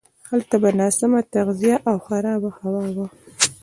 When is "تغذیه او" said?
1.33-1.95